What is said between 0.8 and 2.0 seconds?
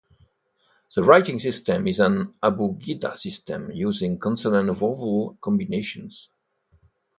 The writing system is